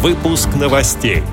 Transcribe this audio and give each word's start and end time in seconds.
Выпуск 0.00 0.50
новостей. 0.54 1.24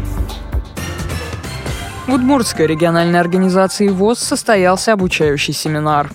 В 2.07 2.13
Удмуртской 2.15 2.65
региональной 2.65 3.19
организации 3.19 3.89
ВОЗ 3.89 4.17
состоялся 4.17 4.93
обучающий 4.93 5.53
семинар. 5.53 6.09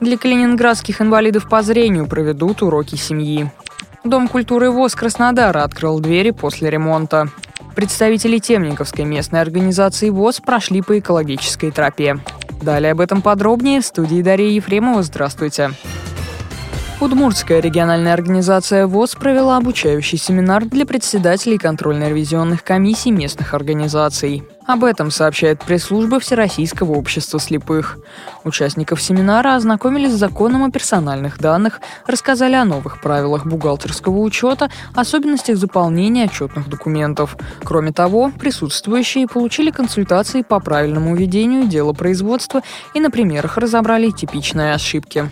Для 0.00 0.16
калининградских 0.16 1.02
инвалидов 1.02 1.50
по 1.50 1.60
зрению 1.60 2.06
проведут 2.06 2.62
уроки 2.62 2.96
семьи. 2.96 3.50
Дом 4.04 4.28
культуры 4.28 4.70
ВОЗ 4.70 4.94
Краснодара 4.94 5.64
открыл 5.64 6.00
двери 6.00 6.30
после 6.30 6.70
ремонта. 6.70 7.28
Представители 7.76 8.38
Темниковской 8.38 9.04
местной 9.04 9.42
организации 9.42 10.08
ВОЗ 10.08 10.40
прошли 10.40 10.80
по 10.80 10.98
экологической 10.98 11.70
тропе. 11.70 12.16
Далее 12.62 12.92
об 12.92 13.00
этом 13.00 13.20
подробнее 13.20 13.82
в 13.82 13.84
студии 13.84 14.22
Дарья 14.22 14.48
Ефремова. 14.48 15.02
Здравствуйте. 15.02 15.72
Удмуртская 17.02 17.58
региональная 17.58 18.14
организация 18.14 18.86
ВОЗ 18.86 19.16
провела 19.16 19.56
обучающий 19.56 20.16
семинар 20.16 20.64
для 20.64 20.86
председателей 20.86 21.58
контрольно-ревизионных 21.58 22.62
комиссий 22.62 23.10
местных 23.10 23.54
организаций. 23.54 24.44
Об 24.68 24.84
этом 24.84 25.10
сообщает 25.10 25.58
пресс-служба 25.64 26.20
Всероссийского 26.20 26.92
общества 26.92 27.40
слепых. 27.40 27.98
Участников 28.44 29.02
семинара 29.02 29.56
ознакомили 29.56 30.08
с 30.08 30.12
законом 30.12 30.62
о 30.62 30.70
персональных 30.70 31.40
данных, 31.40 31.80
рассказали 32.06 32.54
о 32.54 32.64
новых 32.64 33.00
правилах 33.00 33.46
бухгалтерского 33.46 34.18
учета, 34.18 34.70
особенностях 34.94 35.56
заполнения 35.56 36.26
отчетных 36.26 36.68
документов. 36.68 37.36
Кроме 37.64 37.90
того, 37.90 38.30
присутствующие 38.38 39.26
получили 39.26 39.72
консультации 39.72 40.42
по 40.42 40.60
правильному 40.60 41.16
ведению 41.16 41.66
дела 41.66 41.94
производства 41.94 42.62
и 42.94 43.00
на 43.00 43.10
примерах 43.10 43.58
разобрали 43.58 44.10
типичные 44.10 44.74
ошибки. 44.74 45.28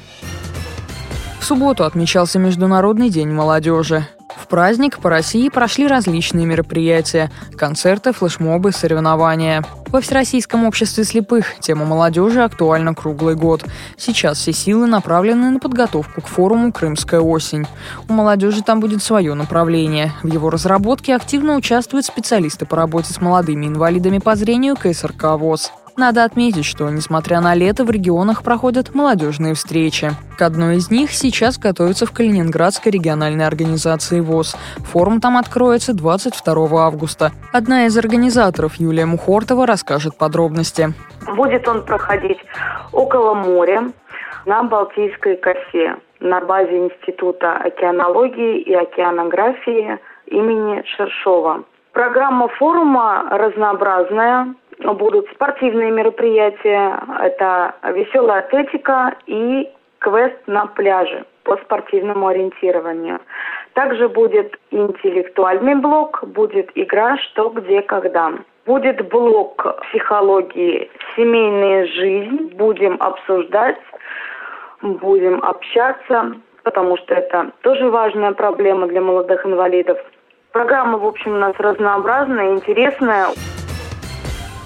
В 1.40 1.44
субботу 1.44 1.84
отмечался 1.84 2.38
Международный 2.38 3.08
день 3.08 3.30
молодежи. 3.30 4.06
В 4.36 4.46
праздник 4.46 4.98
по 4.98 5.08
России 5.08 5.48
прошли 5.48 5.86
различные 5.86 6.44
мероприятия– 6.44 7.32
концерты, 7.56 8.12
флешмобы, 8.12 8.72
соревнования. 8.72 9.64
Во 9.88 10.00
Всероссийском 10.02 10.66
обществе 10.66 11.02
слепых 11.02 11.58
тема 11.58 11.86
молодежи 11.86 12.42
актуальна 12.42 12.94
круглый 12.94 13.36
год. 13.36 13.64
Сейчас 13.96 14.38
все 14.38 14.52
силы 14.52 14.86
направлены 14.86 15.50
на 15.50 15.58
подготовку 15.58 16.20
к 16.20 16.26
форуму 16.26 16.72
«Крымская 16.72 17.20
осень». 17.20 17.66
У 18.08 18.12
молодежи 18.12 18.62
там 18.62 18.78
будет 18.78 19.02
свое 19.02 19.32
направление. 19.34 20.12
В 20.22 20.28
его 20.28 20.50
разработке 20.50 21.16
активно 21.16 21.56
участвуют 21.56 22.04
специалисты 22.04 22.66
по 22.66 22.76
работе 22.76 23.12
с 23.12 23.20
молодыми 23.20 23.66
инвалидами 23.66 24.18
по 24.18 24.36
зрению 24.36 24.76
КСРК 24.76 25.24
ВОЗ. 25.38 25.72
Надо 26.00 26.24
отметить, 26.24 26.64
что, 26.64 26.88
несмотря 26.88 27.42
на 27.42 27.54
лето, 27.54 27.84
в 27.84 27.90
регионах 27.90 28.42
проходят 28.42 28.94
молодежные 28.94 29.52
встречи. 29.52 30.12
К 30.38 30.40
одной 30.40 30.76
из 30.76 30.90
них 30.90 31.10
сейчас 31.10 31.58
готовится 31.58 32.06
в 32.06 32.12
Калининградской 32.12 32.90
региональной 32.90 33.46
организации 33.46 34.20
ВОЗ. 34.20 34.56
Форум 34.92 35.20
там 35.20 35.36
откроется 35.36 35.92
22 35.92 36.86
августа. 36.86 37.32
Одна 37.52 37.84
из 37.84 37.98
организаторов, 37.98 38.76
Юлия 38.76 39.04
Мухортова, 39.04 39.66
расскажет 39.66 40.16
подробности. 40.16 40.94
Будет 41.36 41.68
он 41.68 41.84
проходить 41.84 42.38
около 42.92 43.34
моря, 43.34 43.92
на 44.46 44.62
Балтийской 44.62 45.36
косе, 45.36 45.96
на 46.20 46.40
базе 46.40 46.78
Института 46.78 47.58
океанологии 47.58 48.62
и 48.62 48.72
океанографии 48.72 49.98
имени 50.28 50.82
Шершова. 50.96 51.64
Программа 51.92 52.48
форума 52.48 53.26
разнообразная, 53.30 54.54
будут 54.84 55.28
спортивные 55.30 55.90
мероприятия, 55.90 56.98
это 57.20 57.74
веселая 57.94 58.40
атлетика 58.40 59.14
и 59.26 59.68
квест 59.98 60.36
на 60.46 60.66
пляже 60.66 61.24
по 61.44 61.56
спортивному 61.56 62.28
ориентированию. 62.28 63.20
Также 63.74 64.08
будет 64.08 64.56
интеллектуальный 64.70 65.74
блок, 65.74 66.24
будет 66.26 66.70
игра 66.74 67.16
«Что, 67.18 67.50
где, 67.50 67.82
когда». 67.82 68.32
Будет 68.66 69.08
блок 69.08 69.80
психологии 69.88 70.90
«Семейная 71.16 71.86
жизнь». 71.86 72.54
Будем 72.54 72.96
обсуждать, 73.00 73.78
будем 74.82 75.42
общаться, 75.42 76.34
потому 76.62 76.96
что 76.98 77.14
это 77.14 77.52
тоже 77.62 77.88
важная 77.90 78.32
проблема 78.32 78.86
для 78.86 79.00
молодых 79.00 79.44
инвалидов. 79.46 79.98
Программа, 80.52 80.98
в 80.98 81.06
общем, 81.06 81.34
у 81.34 81.38
нас 81.38 81.54
разнообразная, 81.58 82.52
интересная. 82.52 83.26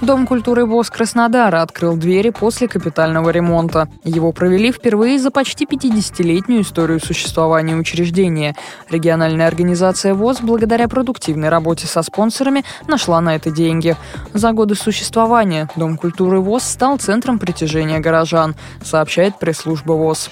Дом 0.05 0.27
культуры 0.27 0.67
ВОЗ 0.67 0.91
Краснодара 0.91 1.63
открыл 1.63 1.97
двери 1.97 2.29
после 2.29 2.69
капитального 2.69 3.31
ремонта. 3.31 3.89
Его 4.05 4.33
провели 4.33 4.71
впервые 4.71 5.19
за 5.19 5.31
почти 5.31 5.65
50-летнюю 5.65 6.61
историю 6.61 7.01
существования 7.01 7.75
учреждения. 7.75 8.55
Региональная 8.91 9.47
организация 9.47 10.13
ВОЗ 10.13 10.43
благодаря 10.43 10.89
продуктивной 10.89 11.49
работе 11.49 11.87
со 11.87 12.03
спонсорами 12.03 12.65
нашла 12.87 13.23
на 13.23 13.35
это 13.35 13.51
деньги. 13.51 13.97
За 14.35 14.53
годы 14.53 14.75
существования 14.75 15.71
Дом 15.75 15.97
культуры 15.97 16.39
ВОЗ 16.39 16.65
стал 16.65 16.99
центром 16.99 17.39
притяжения 17.39 17.99
горожан, 17.99 18.57
сообщает 18.83 19.39
пресс-служба 19.39 19.93
ВОЗ. 19.93 20.29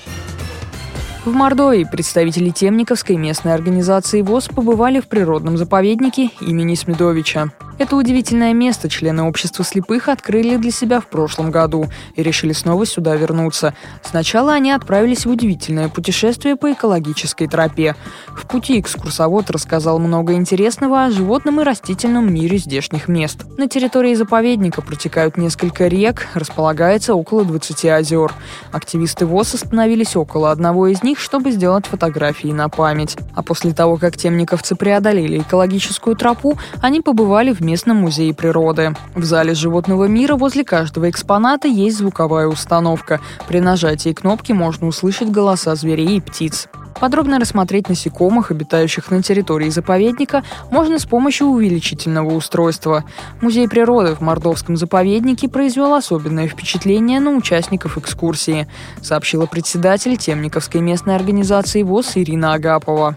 В 1.24 1.32
Мордовии 1.32 1.84
представители 1.84 2.50
Темниковской 2.50 3.16
местной 3.16 3.54
организации 3.54 4.20
ВОЗ 4.20 4.48
побывали 4.48 5.00
в 5.00 5.06
природном 5.06 5.56
заповеднике 5.56 6.30
имени 6.40 6.74
Смедовича. 6.74 7.52
Это 7.82 7.96
удивительное 7.96 8.54
место 8.54 8.88
члены 8.88 9.24
общества 9.24 9.64
слепых 9.64 10.08
открыли 10.08 10.56
для 10.56 10.70
себя 10.70 11.00
в 11.00 11.08
прошлом 11.08 11.50
году 11.50 11.86
и 12.14 12.22
решили 12.22 12.52
снова 12.52 12.86
сюда 12.86 13.16
вернуться. 13.16 13.74
Сначала 14.04 14.52
они 14.52 14.70
отправились 14.70 15.26
в 15.26 15.30
удивительное 15.30 15.88
путешествие 15.88 16.54
по 16.54 16.72
экологической 16.72 17.48
тропе. 17.48 17.96
В 18.28 18.46
пути 18.46 18.78
экскурсовод 18.78 19.50
рассказал 19.50 19.98
много 19.98 20.34
интересного 20.34 21.06
о 21.06 21.10
животном 21.10 21.60
и 21.60 21.64
растительном 21.64 22.32
мире 22.32 22.58
здешних 22.58 23.08
мест. 23.08 23.46
На 23.58 23.66
территории 23.66 24.14
заповедника 24.14 24.80
протекают 24.80 25.36
несколько 25.36 25.88
рек, 25.88 26.28
располагается 26.34 27.16
около 27.16 27.44
20 27.44 27.86
озер. 27.86 28.32
Активисты 28.70 29.26
ВОЗ 29.26 29.54
остановились 29.54 30.14
около 30.14 30.52
одного 30.52 30.86
из 30.86 31.02
них, 31.02 31.18
чтобы 31.18 31.50
сделать 31.50 31.86
фотографии 31.86 32.52
на 32.52 32.68
память. 32.68 33.16
А 33.34 33.42
после 33.42 33.72
того, 33.72 33.96
как 33.96 34.16
темниковцы 34.16 34.76
преодолели 34.76 35.40
экологическую 35.40 36.14
тропу, 36.14 36.56
они 36.80 37.00
побывали 37.00 37.52
в 37.52 37.60
местном 37.72 37.96
музее 37.96 38.34
природы. 38.34 38.94
В 39.14 39.24
зале 39.24 39.54
животного 39.54 40.04
мира 40.04 40.36
возле 40.36 40.62
каждого 40.62 41.08
экспоната 41.08 41.68
есть 41.68 41.96
звуковая 41.96 42.46
установка. 42.46 43.18
При 43.48 43.60
нажатии 43.60 44.12
кнопки 44.12 44.52
можно 44.52 44.88
услышать 44.88 45.30
голоса 45.30 45.74
зверей 45.74 46.18
и 46.18 46.20
птиц. 46.20 46.68
Подробно 47.00 47.38
рассмотреть 47.38 47.88
насекомых, 47.88 48.50
обитающих 48.50 49.10
на 49.10 49.22
территории 49.22 49.70
заповедника, 49.70 50.44
можно 50.70 50.98
с 50.98 51.06
помощью 51.06 51.46
увеличительного 51.46 52.34
устройства. 52.34 53.04
Музей 53.40 53.66
природы 53.68 54.14
в 54.14 54.20
Мордовском 54.20 54.76
заповеднике 54.76 55.48
произвел 55.48 55.94
особенное 55.94 56.46
впечатление 56.46 57.20
на 57.20 57.30
участников 57.30 57.96
экскурсии, 57.96 58.68
сообщила 59.00 59.46
председатель 59.46 60.18
Темниковской 60.18 60.82
местной 60.82 61.16
организации 61.16 61.82
ВОЗ 61.82 62.18
Ирина 62.18 62.52
Агапова. 62.52 63.16